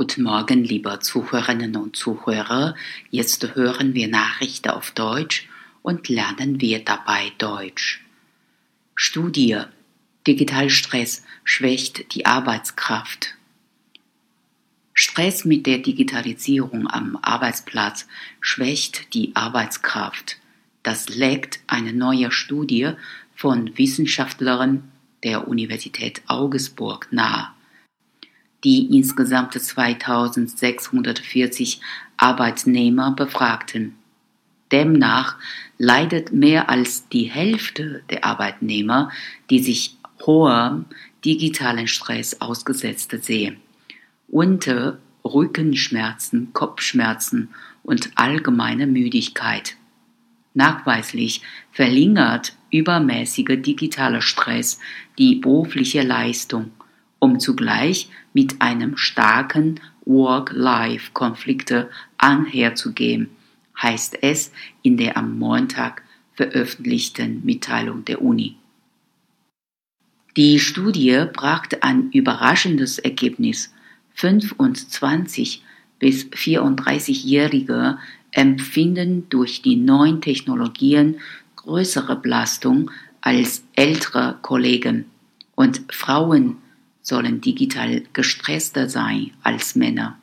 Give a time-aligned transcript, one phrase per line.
[0.00, 2.74] Guten Morgen, liebe Zuhörerinnen und Zuhörer.
[3.10, 5.46] Jetzt hören wir Nachrichten auf Deutsch
[5.82, 8.02] und lernen wir dabei Deutsch.
[8.94, 9.60] Studie
[10.26, 13.34] Digitalstress schwächt die Arbeitskraft.
[14.94, 18.08] Stress mit der Digitalisierung am Arbeitsplatz
[18.40, 20.38] schwächt die Arbeitskraft.
[20.82, 22.92] Das legt eine neue Studie
[23.34, 24.90] von Wissenschaftlern
[25.24, 27.48] der Universität Augsburg nahe,
[28.64, 31.80] die insgesamt 2640
[32.16, 33.94] Arbeitnehmer befragten.
[34.72, 35.36] Demnach
[35.78, 39.10] leidet mehr als die Hälfte der Arbeitnehmer,
[39.48, 39.96] die sich
[40.26, 40.84] hohem
[41.24, 43.56] digitalen Stress ausgesetzt sehen,
[44.28, 47.48] unter Rückenschmerzen, Kopfschmerzen
[47.82, 49.76] und allgemeine Müdigkeit.
[50.54, 54.78] Nachweislich verringert übermäßiger digitaler Stress
[55.18, 56.70] die berufliche Leistung,
[57.20, 61.88] um zugleich mit einem starken Work-Life-Konflikte
[62.18, 63.30] einherzugehen,
[63.80, 64.50] heißt es
[64.82, 66.02] in der am Montag
[66.34, 68.56] veröffentlichten Mitteilung der Uni.
[70.36, 73.72] Die Studie brachte ein überraschendes Ergebnis.
[74.14, 75.62] 25
[75.98, 77.98] bis 34-Jährige
[78.32, 81.20] empfinden durch die neuen Technologien
[81.56, 85.06] größere Belastung als ältere Kollegen
[85.54, 86.56] und Frauen
[87.02, 90.18] sollen digital gestresster sein als Männer.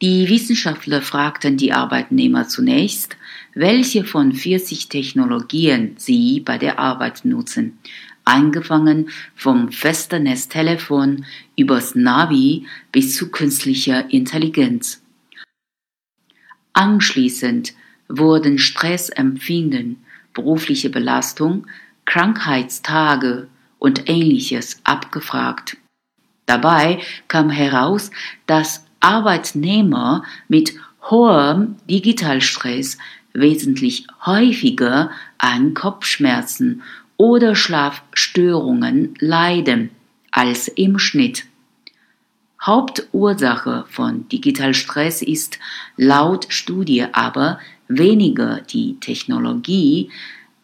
[0.00, 3.16] Die Wissenschaftler fragten die Arbeitnehmer zunächst,
[3.54, 7.78] welche von 40 Technologien sie bei der Arbeit nutzen,
[8.24, 11.24] angefangen vom Festnetztelefon
[11.56, 15.02] übers Navi bis zu künstlicher Intelligenz.
[16.74, 17.74] Anschließend
[18.08, 19.96] wurden Stressempfinden,
[20.32, 21.66] berufliche Belastung,
[22.04, 25.76] Krankheitstage und ähnliches abgefragt.
[26.46, 28.10] Dabei kam heraus,
[28.46, 32.98] dass Arbeitnehmer mit hohem Digitalstress
[33.32, 36.82] wesentlich häufiger an Kopfschmerzen
[37.16, 39.90] oder Schlafstörungen leiden
[40.30, 41.44] als im Schnitt.
[42.60, 45.58] Hauptursache von Digitalstress ist
[45.96, 50.10] laut Studie aber weniger die Technologie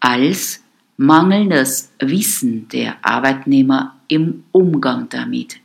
[0.01, 0.64] als
[0.97, 5.57] mangelndes Wissen der Arbeitnehmer im Umgang damit.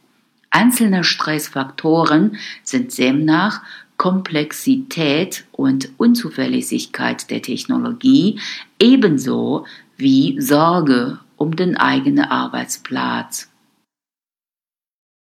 [0.50, 3.62] Einzelne Stressfaktoren sind demnach
[3.98, 8.40] Komplexität und Unzuverlässigkeit der Technologie
[8.80, 9.66] ebenso
[9.98, 13.50] wie Sorge um den eigenen Arbeitsplatz.